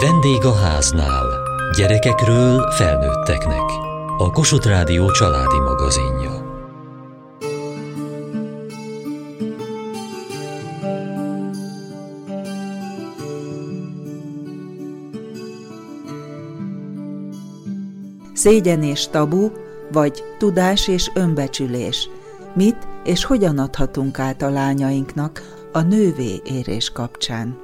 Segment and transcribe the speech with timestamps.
[0.00, 1.26] Vendég a háznál.
[1.76, 3.62] Gyerekekről felnőtteknek.
[4.18, 6.52] A Kossuth Rádió családi magazinja.
[18.32, 19.50] Szégyen és tabu,
[19.92, 22.08] vagy tudás és önbecsülés.
[22.54, 25.42] Mit és hogyan adhatunk át a lányainknak
[25.72, 27.63] a nővé érés kapcsán?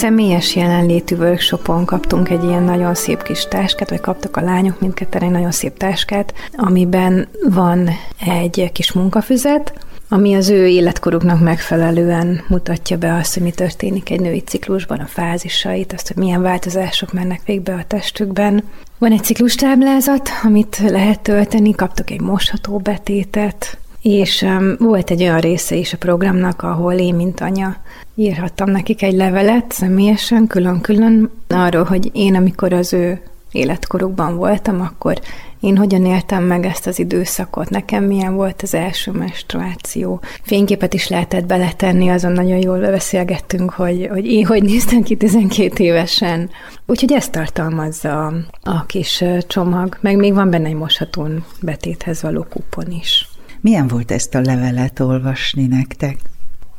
[0.00, 5.22] Személyes jelenlétű workshopon kaptunk egy ilyen nagyon szép kis táskát, vagy kaptak a lányok mindketten
[5.22, 7.88] egy nagyon szép táskát, amiben van
[8.26, 9.72] egy kis munkafüzet,
[10.08, 15.06] ami az ő életkoruknak megfelelően mutatja be azt, hogy mi történik egy női ciklusban, a
[15.06, 18.64] fázisait, azt, hogy milyen változások mennek végbe a testükben.
[18.98, 24.46] Van egy ciklustáblázat, amit lehet tölteni, kaptok egy mosható betétet, és
[24.78, 27.76] volt egy olyan része is a programnak, ahol én, mint anya,
[28.14, 33.20] írhattam nekik egy levelet személyesen, külön-külön arról, hogy én, amikor az ő
[33.52, 35.20] életkorukban voltam, akkor
[35.60, 40.20] én hogyan éltem meg ezt az időszakot, nekem milyen volt az első menstruáció.
[40.42, 45.84] Fényképet is lehetett beletenni, azon nagyon jól beszélgettünk, hogy, hogy én hogy néztem ki 12
[45.84, 46.50] évesen.
[46.86, 52.90] Úgyhogy ezt tartalmazza a kis csomag, meg még van benne egy moshatón betéthez való kupon
[52.90, 53.29] is.
[53.60, 56.18] Milyen volt ezt a levelet olvasni nektek?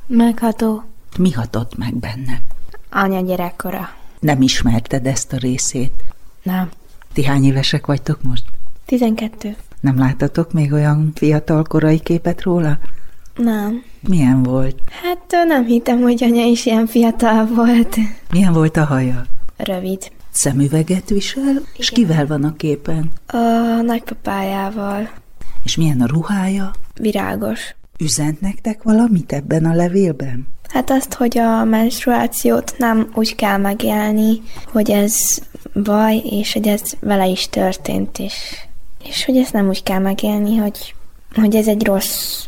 [0.07, 0.83] Megható.
[1.17, 2.41] Mi hatott meg benne?
[2.89, 3.89] Anya gyerekkora.
[4.19, 6.03] Nem ismerted ezt a részét?
[6.43, 6.69] Nem.
[7.13, 8.43] Ti hány évesek vagytok most?
[8.85, 9.55] 12.
[9.79, 12.79] Nem láttatok még olyan fiatal korai képet róla?
[13.35, 13.83] Nem.
[13.99, 14.81] Milyen volt?
[15.01, 17.97] Hát nem hittem, hogy anya is ilyen fiatal volt.
[18.31, 19.25] Milyen volt a haja?
[19.57, 20.11] Rövid.
[20.31, 21.61] Szemüveget visel?
[21.77, 23.11] És kivel van a képen?
[23.27, 23.37] A
[23.81, 25.09] nagypapájával.
[25.63, 26.71] És milyen a ruhája?
[27.01, 27.75] Virágos.
[27.99, 30.47] Üzent nektek valamit ebben a levélben?
[30.67, 35.39] Hát azt, hogy a menstruációt nem úgy kell megélni, hogy ez
[35.73, 38.33] baj, és hogy ez vele is történt, és,
[39.03, 40.95] és hogy ezt nem úgy kell megélni, hogy,
[41.35, 42.45] hogy ez egy rossz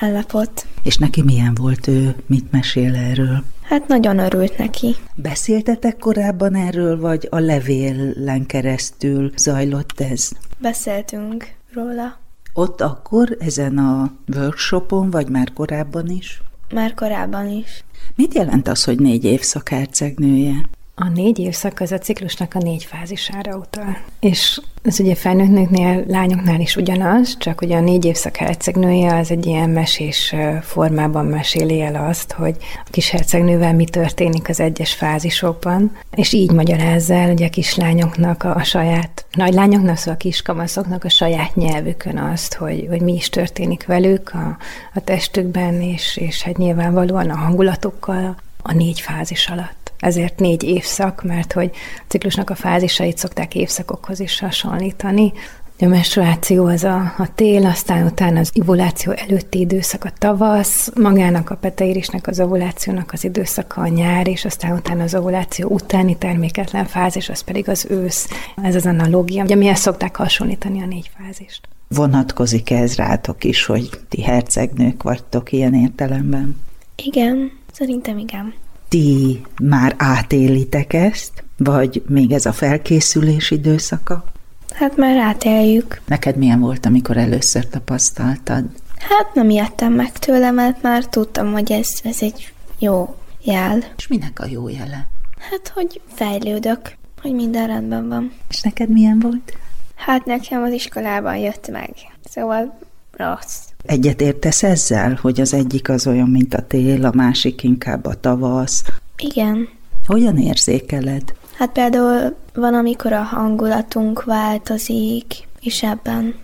[0.00, 0.66] állapot.
[0.82, 2.14] És neki milyen volt ő?
[2.26, 3.44] Mit mesél erről?
[3.62, 4.96] Hát nagyon örült neki.
[5.14, 10.30] Beszéltetek korábban erről, vagy a levélen keresztül zajlott ez?
[10.58, 12.18] Beszéltünk róla.
[12.58, 16.42] Ott akkor, ezen a workshopon, vagy már korábban is?
[16.74, 17.84] Már korábban is.
[18.14, 20.68] Mit jelent az, hogy négy évszak hercegnője?
[21.00, 23.98] A négy évszak az a ciklusnak a négy fázisára utal.
[24.20, 29.46] És ez ugye felnőttnőknél, lányoknál is ugyanaz, csak ugye a négy évszak hercegnője az egy
[29.46, 35.96] ilyen mesés formában meséli el azt, hogy a kis hercegnővel mi történik az egyes fázisokban,
[36.14, 41.08] és így magyarázza el ugye a kislányoknak a, a saját, nagylányoknak, szóval a kiskamaszoknak a
[41.08, 44.56] saját nyelvükön azt, hogy, hogy mi is történik velük a,
[44.94, 51.22] a testükben, és, és hát nyilvánvalóan a hangulatokkal a négy fázis alatt ezért négy évszak,
[51.22, 55.32] mert hogy a ciklusnak a fázisait szokták évszakokhoz is hasonlítani.
[55.80, 61.50] A menstruáció az a, a tél, aztán utána az ovuláció előtti időszak a tavasz, magának
[61.50, 66.84] a peteirisnek az ovulációnak az időszaka a nyár, és aztán utána az ovuláció utáni terméketlen
[66.84, 68.28] fázis, az pedig az ősz.
[68.62, 71.68] Ez az analógia, ugye mihez szokták hasonlítani a négy fázist.
[71.88, 76.60] Vonatkozik ez rátok is, hogy ti hercegnők vagytok ilyen értelemben?
[76.96, 78.54] Igen, szerintem igen
[78.88, 84.24] ti már átélitek ezt, vagy még ez a felkészülés időszaka?
[84.70, 86.00] Hát már átéljük.
[86.06, 88.64] Neked milyen volt, amikor először tapasztaltad?
[88.98, 93.84] Hát nem ijedtem meg tőle, mert már tudtam, hogy ez, ez egy jó jel.
[93.96, 95.06] És minek a jó jele?
[95.38, 98.32] Hát, hogy fejlődök, hogy minden rendben van.
[98.48, 99.52] És neked milyen volt?
[99.94, 101.90] Hát nekem az iskolában jött meg.
[102.30, 102.78] Szóval
[103.12, 103.67] rossz.
[103.84, 108.20] Egyet értesz ezzel, hogy az egyik az olyan, mint a tél, a másik inkább a
[108.20, 108.84] tavasz?
[109.16, 109.68] Igen.
[110.06, 111.34] Hogyan érzékeled?
[111.54, 116.34] Hát például van, amikor a hangulatunk változik, és ebben.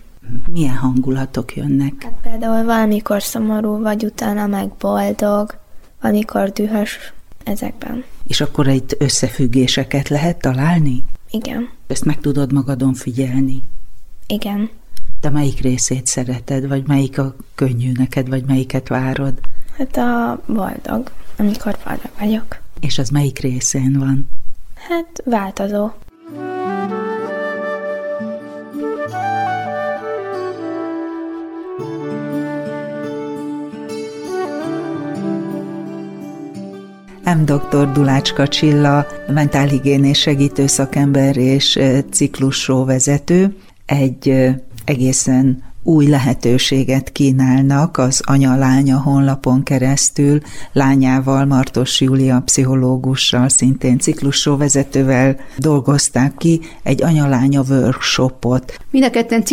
[0.51, 1.93] Milyen hangulatok jönnek?
[2.03, 5.57] Hát például valamikor szomorú vagy, utána meg boldog,
[6.01, 7.13] valamikor dühös,
[7.43, 8.03] ezekben.
[8.27, 11.03] És akkor itt összefüggéseket lehet találni?
[11.31, 11.69] Igen.
[11.87, 13.61] Ezt meg tudod magadon figyelni?
[14.27, 14.69] Igen.
[15.19, 19.33] Te melyik részét szereted, vagy melyik a könnyű neked, vagy melyiket várod?
[19.77, 22.57] Hát a boldog, amikor boldog vagyok.
[22.79, 24.29] És az melyik részén van?
[24.75, 25.89] Hát változó.
[37.25, 37.45] M.
[37.45, 37.91] dr.
[37.91, 41.79] Dulácska Csilla, mentálhigiénés segítő szakember és
[42.11, 43.55] ciklusró vezető.
[43.85, 44.51] Egy
[44.85, 50.39] egészen új lehetőséget kínálnak az anya-lánya honlapon keresztül,
[50.73, 58.79] lányával, Martos Júlia pszichológussal, szintén ciklusó vezetővel dolgozták ki egy anya-lánya workshopot.
[58.91, 59.43] Mind a ketten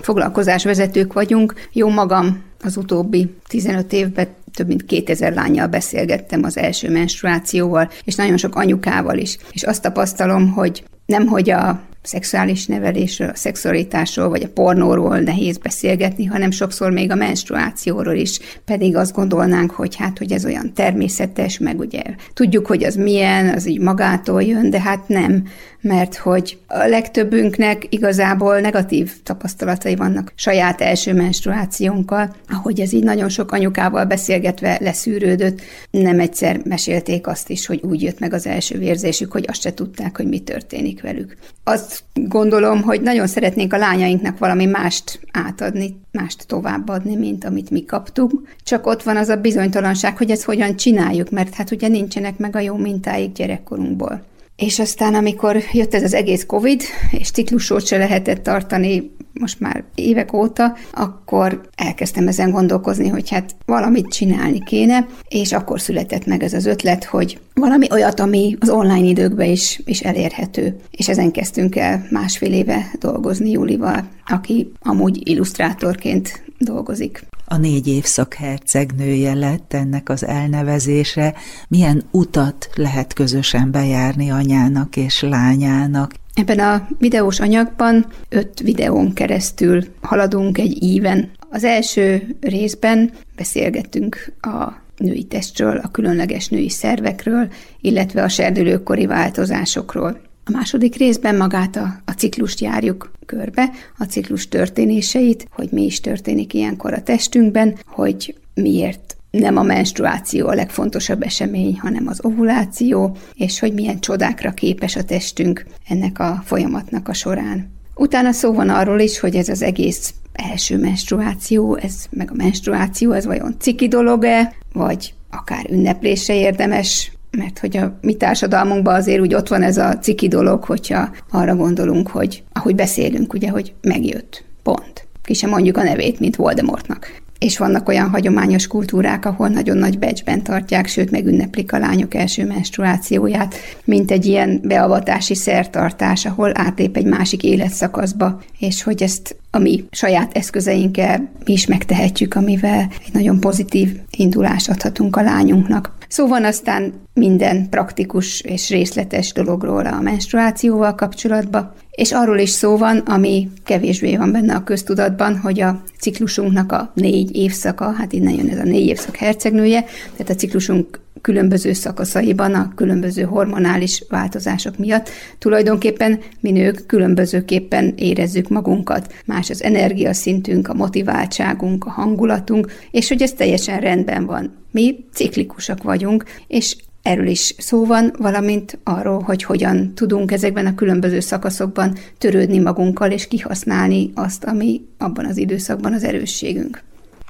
[0.00, 6.56] foglalkozás vezetők vagyunk, jó magam az utóbbi 15 évben több mint 2000 lányjal beszélgettem az
[6.56, 9.38] első menstruációval, és nagyon sok anyukával is.
[9.50, 15.58] És azt tapasztalom, hogy nem hogy a szexuális nevelésről, a szexualitásról vagy a pornóról nehéz
[15.58, 18.38] beszélgetni, hanem sokszor még a menstruációról is.
[18.64, 22.02] Pedig azt gondolnánk, hogy hát, hogy ez olyan természetes, meg ugye
[22.34, 25.44] tudjuk, hogy az milyen, az így magától jön, de hát nem,
[25.80, 33.28] mert hogy a legtöbbünknek igazából negatív tapasztalatai vannak saját első menstruációnkkal, ahogy ez így nagyon
[33.28, 35.60] sok anyukával beszélgetve leszűrődött,
[35.90, 39.74] nem egyszer mesélték azt is, hogy úgy jött meg az első vérzésük, hogy azt se
[39.74, 41.36] tudták, hogy mi történik velük.
[41.64, 47.84] Azt gondolom, hogy nagyon szeretnénk a lányainknak valami mást átadni, mást továbbadni, mint amit mi
[47.84, 48.32] kaptunk.
[48.62, 52.56] Csak ott van az a bizonytalanság, hogy ezt hogyan csináljuk, mert hát ugye nincsenek meg
[52.56, 54.22] a jó mintáik gyerekkorunkból.
[54.64, 59.84] És aztán, amikor jött ez az egész Covid, és ciklusót se lehetett tartani most már
[59.94, 66.42] évek óta, akkor elkezdtem ezen gondolkozni, hogy hát valamit csinálni kéne, és akkor született meg
[66.42, 70.76] ez az ötlet, hogy valami olyat, ami az online időkben is, is elérhető.
[70.90, 78.34] És ezen kezdtünk el másfél éve dolgozni Júlival, aki amúgy illusztrátorként dolgozik a négy évszak
[78.34, 81.34] hercegnője lett ennek az elnevezése,
[81.68, 86.14] milyen utat lehet közösen bejárni anyának és lányának.
[86.34, 91.30] Ebben a videós anyagban öt videón keresztül haladunk egy íven.
[91.50, 97.48] Az első részben beszélgettünk a női testről, a különleges női szervekről,
[97.80, 100.20] illetve a serdülőkori változásokról.
[100.44, 106.00] A második részben magát a, a ciklust járjuk körbe, a ciklus történéseit, hogy mi is
[106.00, 113.16] történik ilyenkor a testünkben, hogy miért nem a menstruáció a legfontosabb esemény, hanem az ovuláció,
[113.34, 117.70] és hogy milyen csodákra képes a testünk ennek a folyamatnak a során.
[117.94, 123.12] Utána szó van arról is, hogy ez az egész első menstruáció, ez meg a menstruáció,
[123.12, 129.34] ez vajon ciki dolog-e, vagy akár ünneplésre érdemes mert hogy a mi társadalmunkban azért úgy
[129.34, 134.44] ott van ez a ciki dolog, hogyha arra gondolunk, hogy ahogy beszélünk, ugye, hogy megjött.
[134.62, 135.06] Pont.
[135.22, 139.98] Ki sem mondjuk a nevét, mint Voldemortnak és vannak olyan hagyományos kultúrák, ahol nagyon nagy
[139.98, 146.96] becsben tartják, sőt, megünneplik a lányok első menstruációját, mint egy ilyen beavatási szertartás, ahol átlép
[146.96, 153.12] egy másik életszakaszba, és hogy ezt a mi saját eszközeinkkel mi is megtehetjük, amivel egy
[153.12, 155.92] nagyon pozitív indulást adhatunk a lányunknak.
[156.08, 162.98] Szóval aztán minden praktikus és részletes dologról a menstruációval kapcsolatban, és arról is szó van,
[162.98, 168.48] ami kevésbé van benne a köztudatban, hogy a ciklusunknak a négy évszaka, hát innen jön
[168.48, 169.84] ez a négy évszak hercegnője,
[170.16, 175.08] tehát a ciklusunk különböző szakaszaiban a különböző hormonális változások miatt
[175.38, 179.14] tulajdonképpen mi nők különbözőképpen érezzük magunkat.
[179.26, 184.54] Más az energiaszintünk, a motiváltságunk, a hangulatunk, és hogy ez teljesen rendben van.
[184.70, 190.74] Mi ciklikusak vagyunk, és Erről is szó van, valamint arról, hogy hogyan tudunk ezekben a
[190.74, 196.82] különböző szakaszokban törődni magunkkal és kihasználni azt, ami abban az időszakban az erősségünk.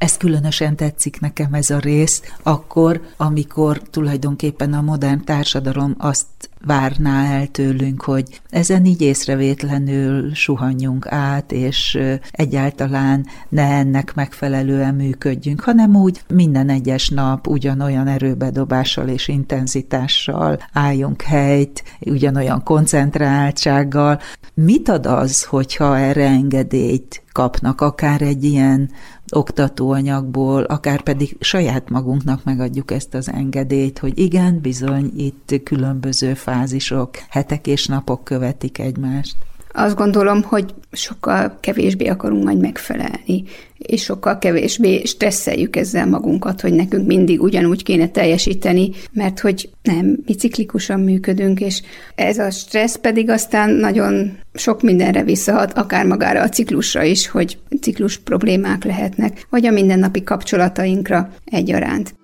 [0.03, 6.27] Ez különösen tetszik nekem ez a rész, akkor, amikor tulajdonképpen a modern társadalom azt
[6.65, 11.99] várná el tőlünk, hogy ezen így észrevétlenül suhanjunk át, és
[12.31, 21.23] egyáltalán ne ennek megfelelően működjünk, hanem úgy minden egyes nap ugyanolyan erőbedobással és intenzitással álljunk
[21.23, 24.21] helyt, ugyanolyan koncentráltsággal.
[24.55, 28.91] Mit ad az, hogyha erre engedélyt kapnak, akár egy ilyen
[29.35, 37.11] oktatóanyagból, akár pedig saját magunknak megadjuk ezt az engedélyt, hogy igen, bizony itt különböző fázisok,
[37.29, 39.37] hetek és napok követik egymást.
[39.73, 43.45] Azt gondolom, hogy sokkal kevésbé akarunk majd megfelelni,
[43.79, 50.17] és sokkal kevésbé stresszeljük ezzel magunkat, hogy nekünk mindig ugyanúgy kéne teljesíteni, mert hogy nem,
[50.27, 51.83] mi ciklikusan működünk, és
[52.15, 57.59] ez a stressz pedig aztán nagyon sok mindenre visszahat, akár magára a ciklusra is, hogy
[57.81, 62.15] ciklus problémák lehetnek, vagy a mindennapi kapcsolatainkra egyaránt.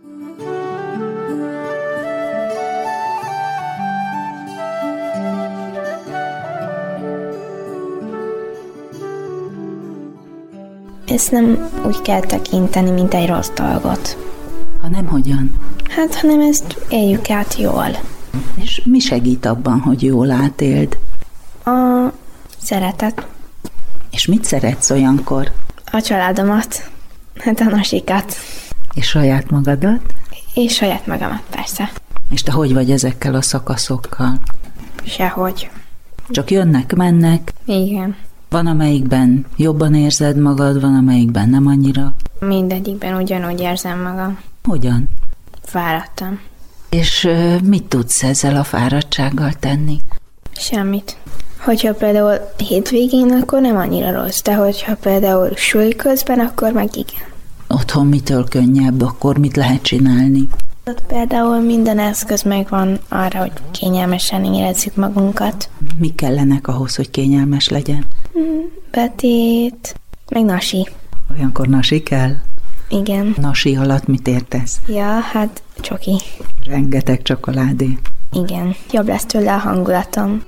[11.19, 14.17] Ezt nem úgy kell tekinteni, mint egy rossz dolgot.
[14.81, 15.55] Ha nem hogyan?
[15.89, 17.87] Hát, hanem ezt éljük át jól.
[18.55, 20.99] És mi segít abban, hogy jól átéld?
[21.65, 22.13] A
[22.63, 23.27] szeretet.
[24.11, 25.53] És mit szeretsz olyankor?
[25.93, 26.91] A családomat,
[27.39, 28.35] hát a nasikat.
[28.95, 30.01] És saját magadat?
[30.55, 31.91] És saját magamat, persze.
[32.31, 34.41] És te hogy vagy ezekkel a szakaszokkal?
[35.05, 35.71] Sehogy.
[36.29, 37.53] Csak jönnek, mennek?
[37.65, 38.17] Igen.
[38.51, 42.15] Van, amelyikben jobban érzed magad, van, amelyikben nem annyira?
[42.41, 44.39] Mindegyikben ugyanúgy érzem magam.
[44.65, 45.09] Hogyan?
[45.63, 46.41] Fáradtam.
[46.89, 47.29] És
[47.65, 50.01] mit tudsz ezzel a fáradtsággal tenni?
[50.57, 51.17] Semmit.
[51.59, 57.27] Hogyha például hétvégén, akkor nem annyira rossz, de hogyha például súly közben, akkor meg igen.
[57.69, 60.49] Otthon mitől könnyebb, akkor mit lehet csinálni?
[60.87, 65.71] Ott például minden eszköz megvan arra, hogy kényelmesen érezzük magunkat.
[65.99, 68.05] Mi kellenek ahhoz, hogy kényelmes legyen?
[68.91, 69.95] Betét,
[70.31, 70.89] meg nasi.
[71.33, 72.33] Olyankor nasi kell?
[72.89, 73.35] Igen.
[73.37, 74.81] Nasi alatt mit értesz?
[74.87, 76.17] Ja, hát csoki.
[76.65, 77.99] Rengeteg csokoládé.
[78.33, 78.75] Igen.
[78.91, 80.43] Jobb lesz tőle a hangulatom.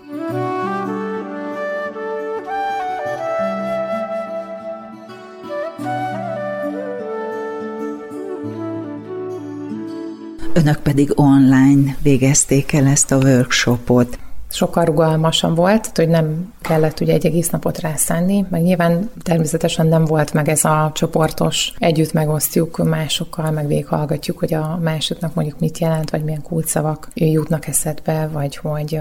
[10.53, 14.19] Önök pedig online végezték el ezt a workshopot.
[14.51, 20.05] sokkal rugalmasan volt, hogy nem kellett ugye egy egész napot rászánni, meg nyilván természetesen nem
[20.05, 25.79] volt meg ez a csoportos, együtt megosztjuk másokkal, meg végighallgatjuk, hogy a másiknak mondjuk mit
[25.79, 29.01] jelent, vagy milyen kulcsszavak jutnak eszedbe, vagy hogy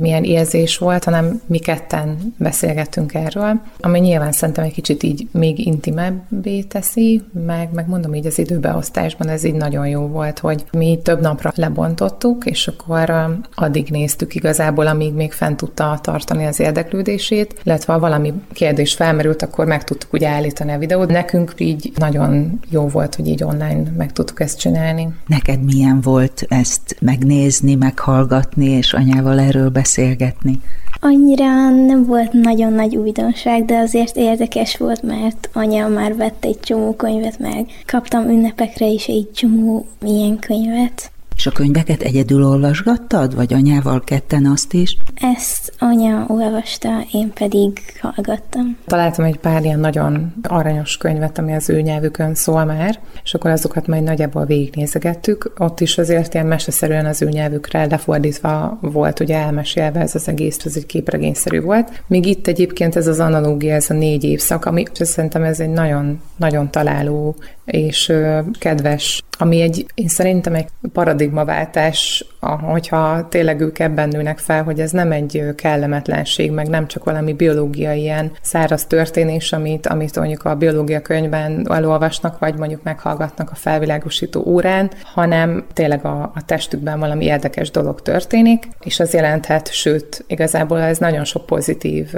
[0.00, 5.66] milyen érzés volt, hanem mi ketten beszélgettünk erről, ami nyilván szerintem egy kicsit így még
[5.66, 10.98] intimebbé teszi, meg, meg mondom így az időbeosztásban ez így nagyon jó volt, hogy mi
[11.02, 16.60] több napra lebontottuk, és akkor addig néztük igazából, amíg még fent tudta tartani az
[16.92, 21.10] érdeklődését, illetve ha valami kérdés felmerült, akkor meg tudtuk ugye állítani a videót.
[21.10, 25.08] Nekünk így nagyon jó volt, hogy így online meg tudtuk ezt csinálni.
[25.26, 29.90] Neked milyen volt ezt megnézni, meghallgatni, és anyával erről beszélni?
[29.92, 30.60] beszélgetni?
[31.00, 36.60] Annyira nem volt nagyon nagy újdonság, de azért érdekes volt, mert anya már vett egy
[36.60, 37.66] csomó könyvet meg.
[37.86, 41.11] Kaptam ünnepekre is egy csomó ilyen könyvet.
[41.42, 44.96] És a könyveket egyedül olvasgattad, vagy anyával ketten azt is?
[45.36, 48.76] Ezt anya olvasta, én pedig hallgattam.
[48.86, 53.50] Találtam egy pár ilyen nagyon aranyos könyvet, ami az ő nyelvükön szól már, és akkor
[53.50, 55.52] azokat majd nagyjából végignézegettük.
[55.58, 60.64] Ott is azért ilyen meseszerűen az ő nyelvükre lefordítva volt ugye elmesélve ez az egész,
[60.64, 62.02] ez egy képregényszerű volt.
[62.06, 66.20] Még itt egyébként ez az analógia, ez a négy évszak, ami szerintem ez egy nagyon,
[66.36, 68.12] nagyon találó és
[68.58, 74.90] kedves, ami egy, én szerintem egy paradigmaváltás, hogyha tényleg ők ebben nőnek fel, hogy ez
[74.90, 80.54] nem egy kellemetlenség, meg nem csak valami biológiai ilyen száraz történés, amit, amit mondjuk a
[80.54, 87.24] biológia könyvben elolvasnak, vagy mondjuk meghallgatnak a felvilágosító órán, hanem tényleg a, a testükben valami
[87.24, 92.14] érdekes dolog történik, és az jelenthet, sőt, igazából ez nagyon sok pozitív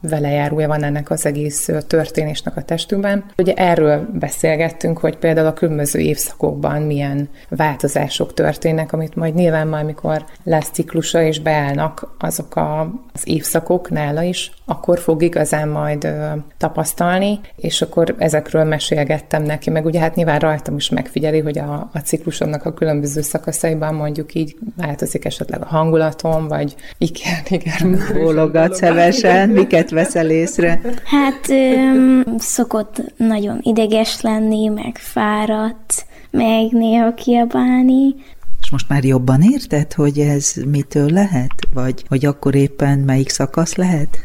[0.00, 3.24] velejárója van ennek az egész történésnek a testünkben.
[3.36, 9.84] Ugye erről beszélgettünk, hogy például a különböző évszakokban milyen változások történnek, amit majd nyilván majd,
[9.84, 12.80] mikor lesz ciklusa és beállnak azok a,
[13.12, 16.26] az évszakok nála is, akkor fog igazán majd ö,
[16.56, 21.90] tapasztalni, és akkor ezekről mesélgettem neki, meg ugye hát nyilván rajtam is megfigyeli, hogy a,
[21.92, 27.98] a ciklusomnak a különböző szakaszaiban mondjuk így változik esetleg a hangulatom, vagy igen, igen.
[28.12, 30.80] Bólogat szevesen, miket veszel észre?
[31.04, 38.14] Hát öm, szokott nagyon ideges lenni, meg fáradt, meg néha kiabálni,
[38.60, 41.52] és most már jobban érted, hogy ez mitől lehet?
[41.74, 44.18] Vagy hogy akkor éppen melyik szakasz lehet?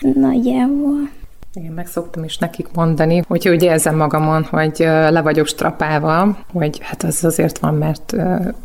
[0.00, 1.10] Nagyjából.
[1.54, 6.78] Én meg szoktam is nekik mondani, hogy úgy érzem magamon, hogy le vagyok strapálva, hogy
[6.82, 8.14] hát az azért van, mert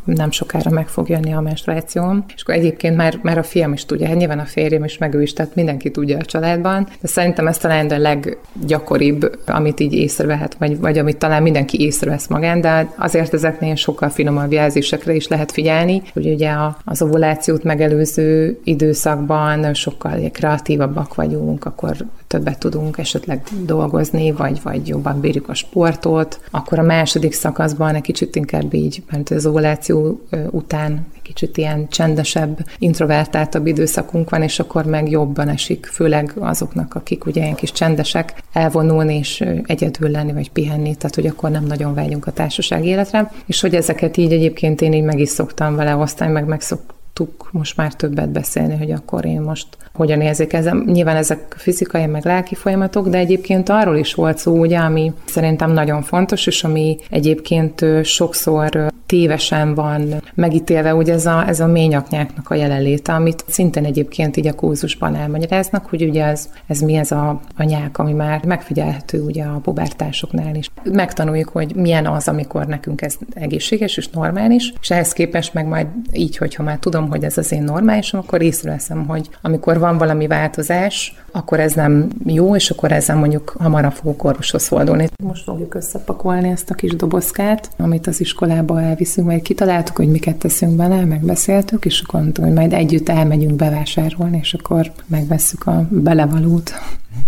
[0.03, 2.25] nem sokára meg fog jönni a menstruációm.
[2.35, 5.13] És akkor egyébként már, már a fiam is tudja, hát nyilván a férjem is, meg
[5.13, 9.93] ő is, tehát mindenki tudja a családban, de szerintem ez talán a leggyakoribb, amit így
[9.93, 15.27] észrevehet, vagy, vagy amit talán mindenki észrevesz magán, de azért ezeknél sokkal finomabb jelzésekre is
[15.27, 16.53] lehet figyelni, hogy ugye
[16.85, 21.95] az ovulációt megelőző időszakban sokkal kreatívabbak vagyunk, akkor
[22.27, 28.01] többet tudunk esetleg dolgozni, vagy, vagy jobban bírjuk a sportot, akkor a második szakaszban egy
[28.01, 34.59] kicsit inkább így, mert az ovuláció után egy kicsit ilyen csendesebb, introvertáltabb időszakunk van, és
[34.59, 40.33] akkor meg jobban esik, főleg azoknak, akik ugye ilyen kis csendesek, elvonulni és egyedül lenni,
[40.33, 44.31] vagy pihenni, tehát hogy akkor nem nagyon vágyunk a társaság életre, és hogy ezeket így
[44.31, 48.29] egyébként én így meg is szoktam vele osztani, meg meg szok, szoktuk most már többet
[48.29, 50.83] beszélni, hogy akkor én most hogyan érzékezem.
[50.85, 55.71] Nyilván ezek fizikai, meg lelki folyamatok, de egyébként arról is volt szó, ugye, ami szerintem
[55.71, 62.49] nagyon fontos, és ami egyébként sokszor tévesen van megítélve, ugye ez a, ez a ményaknyáknak
[62.49, 67.11] a jelenléte, amit szintén egyébként így a kurzusban elmagyaráznak, hogy ugye ez, ez mi ez
[67.11, 70.69] a, a nyák, ami már megfigyelhető ugye a pubertásoknál is.
[70.83, 75.87] Megtanuljuk, hogy milyen az, amikor nekünk ez egészséges és normális, és ehhez képest meg majd
[76.11, 80.27] így, hogyha már tudom, hogy ez az én normálisom, akkor észreveszem, hogy amikor van valami
[80.27, 85.07] változás, akkor ez nem jó, és akkor ezzel mondjuk hamarabb fogok orvoshoz fordulni.
[85.23, 90.35] Most fogjuk összepakolni ezt a kis dobozkát, amit az iskolába elviszünk, majd kitaláltuk, hogy miket
[90.35, 95.87] teszünk bele, megbeszéltük, és akkor mondtuk, hogy majd együtt elmegyünk bevásárolni, és akkor megvesszük a
[95.89, 96.71] belevalót.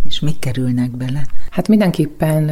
[0.07, 1.25] És mik kerülnek bele?
[1.49, 2.49] Hát mindenképpen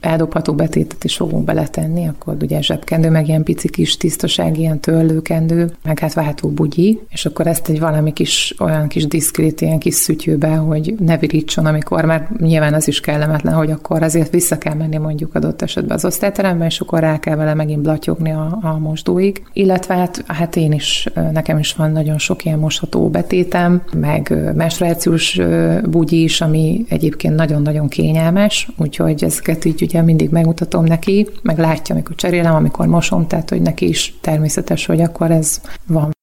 [0.00, 5.72] eldobható betétet is fogunk beletenni, akkor ugye zsebkendő, meg ilyen pici kis tisztaság, ilyen törlőkendő,
[5.82, 9.94] meg hát váltó bugyi, és akkor ezt egy valami kis, olyan kis diszkrét, ilyen kis
[9.94, 14.74] szütyőbe, hogy ne virítson, amikor, mert nyilván az is kellemetlen, hogy akkor azért vissza kell
[14.74, 18.78] menni mondjuk adott esetben az osztályteremben, és akkor rá kell vele megint blatyogni a, a
[18.78, 19.42] mosdóig.
[19.52, 25.40] Illetve hát, hát én is, nekem is van nagyon sok ilyen mosható betétem, meg menstruációs
[25.84, 31.94] bugyi is, ami egyébként nagyon-nagyon kényelmes, úgyhogy ezeket így ugye mindig megmutatom neki, meg látja,
[31.94, 36.15] amikor cserélem, amikor mosom, tehát hogy neki is természetes, hogy akkor ez van.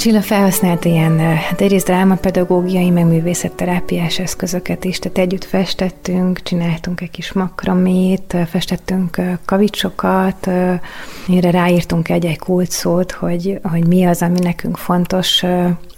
[0.00, 7.10] Csilla felhasznált ilyen hát egyrészt drámapedagógiai, meg művészetterápiás eszközöket is, tehát együtt festettünk, csináltunk egy
[7.10, 10.50] kis makramét, festettünk kavicsokat,
[11.26, 15.42] mire ráírtunk egy-egy kulcsszót, hogy, hogy mi az, ami nekünk fontos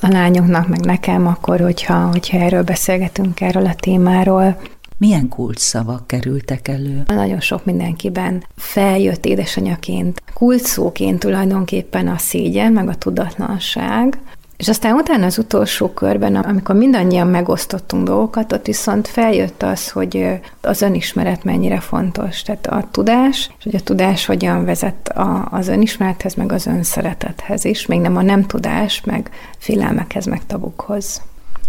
[0.00, 4.56] a lányoknak, meg nekem akkor, hogyha, hogyha erről beszélgetünk, erről a témáról.
[5.02, 7.02] Milyen kulcsszavak kerültek elő?
[7.06, 14.18] Nagyon sok mindenkiben feljött édesanyaként, kulcsszóként tulajdonképpen a szégyen, meg a tudatlanság,
[14.56, 20.40] és aztán utána az utolsó körben, amikor mindannyian megosztottunk dolgokat, ott viszont feljött az, hogy
[20.60, 22.42] az önismeret mennyire fontos.
[22.42, 27.64] Tehát a tudás, és hogy a tudás hogyan vezet a, az önismerethez, meg az önszeretethez
[27.64, 31.22] is, még nem a nem tudás, meg félelmekhez, meg tabukhoz.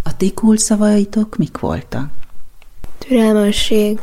[0.04, 2.10] A ti kulcsszavaitok mik voltak?
[3.08, 4.00] Türelmesség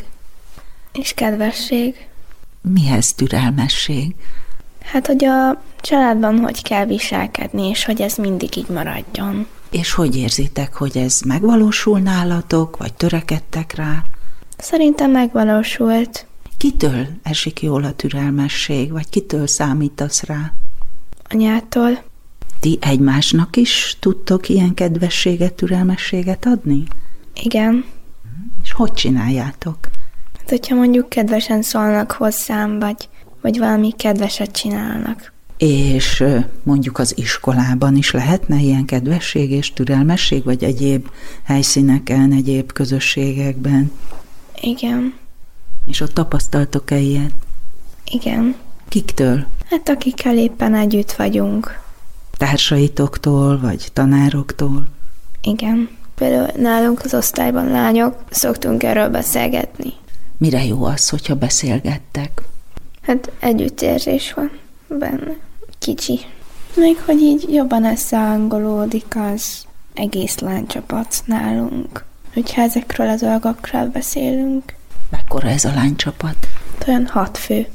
[0.92, 2.06] és kedvesség.
[2.60, 4.14] Mihez türelmesség?
[4.82, 9.46] Hát, hogy a családban hogy kell viselkedni, és hogy ez mindig így maradjon.
[9.70, 14.04] És hogy érzitek, hogy ez megvalósul nálatok, vagy törekedtek rá?
[14.58, 16.26] Szerintem megvalósult.
[16.56, 20.52] Kitől esik jól a türelmesség, vagy kitől számítasz rá?
[21.28, 22.02] Anyától.
[22.60, 26.84] Ti egymásnak is tudtok ilyen kedvességet, türelmességet adni?
[27.34, 27.84] Igen.
[28.70, 29.76] És hogy csináljátok?
[30.38, 33.08] Hát, hogyha mondjuk kedvesen szólnak hozzám, vagy,
[33.40, 35.32] vagy valami kedveset csinálnak.
[35.56, 36.24] És
[36.62, 41.08] mondjuk az iskolában is lehetne ilyen kedvesség és türelmesség, vagy egyéb
[41.42, 43.92] helyszíneken, egyéb közösségekben?
[44.60, 45.14] Igen.
[45.86, 47.34] És ott tapasztaltok-e ilyet?
[48.04, 48.54] Igen.
[48.88, 49.46] Kiktől?
[49.70, 51.80] Hát akikkel éppen együtt vagyunk.
[52.36, 54.86] Társaitoktól, vagy tanároktól?
[55.42, 55.98] Igen.
[56.20, 59.92] Például nálunk az osztályban lányok szoktunk erről beszélgetni.
[60.38, 62.42] Mire jó az, hogyha beszélgettek?
[63.02, 64.50] Hát együttérzés van
[64.88, 65.36] benne.
[65.78, 66.20] Kicsi.
[66.76, 72.04] Még hogy így jobban összehangolódik az egész lánycsapat nálunk.
[72.34, 74.74] Hogyha ezekről a dolgokról beszélünk.
[75.10, 76.36] Mekkora ez a lánycsapat?
[76.86, 77.66] Olyan hat fő.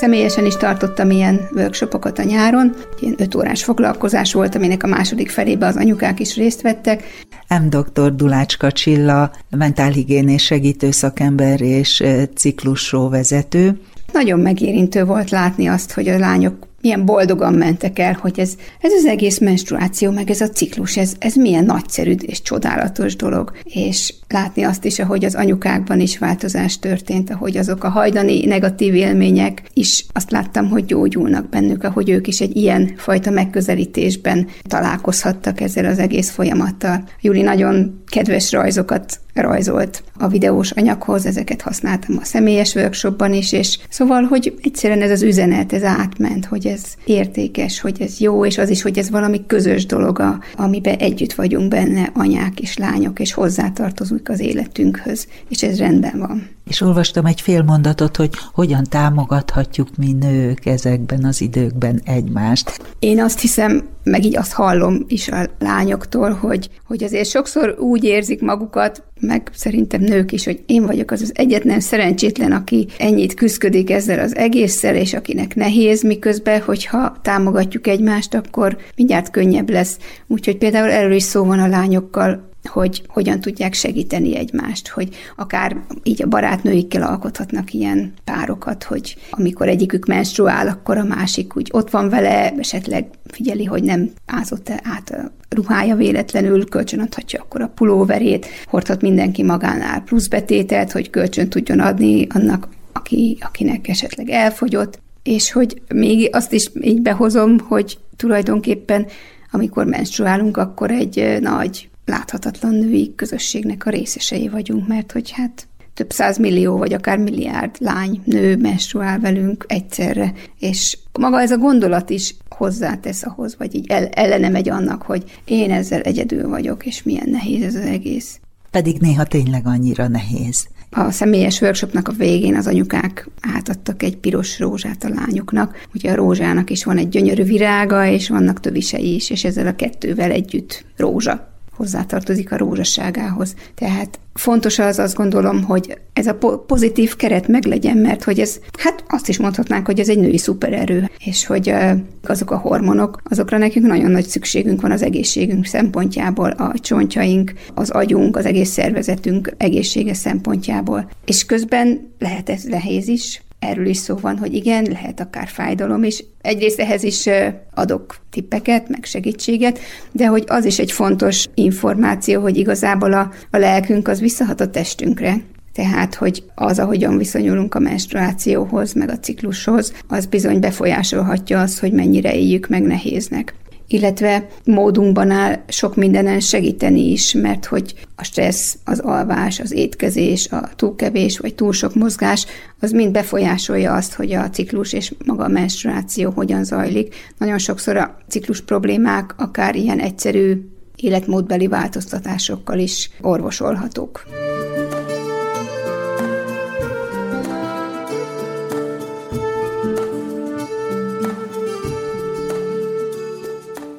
[0.00, 2.74] Személyesen is tartottam ilyen workshopokat a nyáron.
[3.00, 7.02] Ilyen öt órás foglalkozás volt, aminek a második felébe az anyukák is részt vettek.
[7.48, 7.68] M.
[7.68, 8.14] dr.
[8.14, 13.80] Dulácska Csilla, mentálhigiénés segítő szakember és ciklussó vezető.
[14.12, 18.92] Nagyon megérintő volt látni azt, hogy a lányok milyen boldogan mentek el, hogy ez, ez
[18.92, 23.52] az egész menstruáció, meg ez a ciklus, ez, ez milyen nagyszerű és csodálatos dolog.
[23.64, 28.94] És látni azt is, ahogy az anyukákban is változás történt, ahogy azok a hajdani negatív
[28.94, 35.60] élmények is azt láttam, hogy gyógyulnak bennük, ahogy ők is egy ilyen fajta megközelítésben találkozhattak
[35.60, 37.04] ezzel az egész folyamattal.
[37.20, 43.78] Júli nagyon kedves rajzokat rajzolt a videós anyaghoz, ezeket használtam a személyes workshopban is, és
[43.88, 48.58] szóval, hogy egyszerűen ez az üzenet, ez átment, hogy ez értékes, hogy ez jó, és
[48.58, 53.32] az is, hogy ez valami közös dolog, amiben együtt vagyunk benne, anyák és lányok, és
[53.32, 56.48] hozzátartozunk viszonyulunk az életünkhöz, és ez rendben van.
[56.68, 62.80] És olvastam egy fél mondatot, hogy hogyan támogathatjuk mi nők ezekben az időkben egymást.
[62.98, 68.04] Én azt hiszem, meg így azt hallom is a lányoktól, hogy, hogy azért sokszor úgy
[68.04, 73.34] érzik magukat, meg szerintem nők is, hogy én vagyok az az egyetlen szerencsétlen, aki ennyit
[73.34, 79.98] küzdik ezzel az egésszel, és akinek nehéz, miközben, hogyha támogatjuk egymást, akkor mindjárt könnyebb lesz.
[80.26, 85.76] Úgyhogy például erről is szó van a lányokkal, hogy hogyan tudják segíteni egymást, hogy akár
[86.02, 91.90] így a barátnőikkel alkothatnak ilyen párokat, hogy amikor egyikük menstruál, akkor a másik úgy ott
[91.90, 98.46] van vele, esetleg figyeli, hogy nem ázott át a ruhája véletlenül, kölcsönadhatja akkor a pulóverét,
[98.66, 105.52] hordhat mindenki magánál plusz betételt, hogy kölcsön tudjon adni annak, aki, akinek esetleg elfogyott, és
[105.52, 109.06] hogy még azt is így behozom, hogy tulajdonképpen
[109.50, 115.68] amikor menstruálunk, akkor egy nagy láthatatlan női közösségnek a részesei vagyunk, mert hogy hát
[115.98, 121.58] több száz millió, vagy akár milliárd lány, nő menstruál velünk egyszerre, és maga ez a
[121.58, 126.86] gondolat is hozzátesz ahhoz, vagy így el, ellene megy annak, hogy én ezzel egyedül vagyok,
[126.86, 128.40] és milyen nehéz ez az egész.
[128.70, 130.66] Pedig néha tényleg annyira nehéz.
[130.90, 135.86] A személyes workshopnak a végén az anyukák átadtak egy piros rózsát a lányoknak.
[135.94, 139.76] Ugye a rózsának is van egy gyönyörű virága, és vannak tövisei is, és ezzel a
[139.76, 143.54] kettővel együtt rózsa hozzátartozik a rózsasságához.
[143.74, 149.04] Tehát fontos az, azt gondolom, hogy ez a pozitív keret meglegyen, mert hogy ez, hát
[149.08, 151.74] azt is mondhatnánk, hogy ez egy női szupererő, és hogy
[152.22, 157.90] azok a hormonok, azokra nekünk nagyon nagy szükségünk van az egészségünk szempontjából, a csontjaink, az
[157.90, 161.10] agyunk, az egész szervezetünk egészsége szempontjából.
[161.24, 166.02] És közben lehet ez nehéz is, erről is szó van, hogy igen, lehet akár fájdalom
[166.02, 166.24] is.
[166.40, 167.28] Egyrészt ehhez is
[167.74, 169.78] adok tippeket, meg segítséget,
[170.12, 174.70] de hogy az is egy fontos információ, hogy igazából a, a lelkünk az visszahat a
[174.70, 175.36] testünkre.
[175.72, 181.92] Tehát, hogy az, ahogyan viszonyulunk a menstruációhoz, meg a ciklushoz, az bizony befolyásolhatja azt, hogy
[181.92, 183.54] mennyire éljük meg nehéznek
[183.88, 190.48] illetve módunkban áll sok mindenen segíteni is, mert hogy a stressz, az alvás, az étkezés,
[190.50, 192.46] a túlkevés vagy túl sok mozgás,
[192.80, 197.14] az mind befolyásolja azt, hogy a ciklus és maga a menstruáció hogyan zajlik.
[197.38, 204.26] Nagyon sokszor a ciklus problémák akár ilyen egyszerű életmódbeli változtatásokkal is orvosolhatók.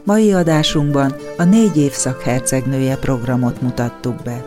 [0.10, 4.46] Mai adásunkban a négy évszak hercegnője programot mutattuk be.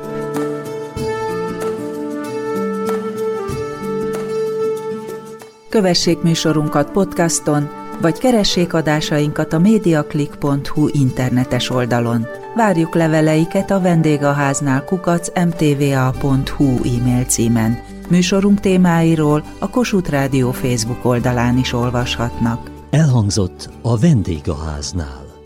[5.68, 7.68] Kövessék műsorunkat podcaston,
[8.00, 12.26] vagy keressék adásainkat a mediaclick.hu internetes oldalon.
[12.56, 17.78] Várjuk leveleiket a vendégháznál kukac mtva.hu e-mail címen.
[18.08, 22.70] Műsorunk témáiról a Kossuth Rádió Facebook oldalán is olvashatnak.
[22.90, 25.21] Elhangzott a vendégháznál.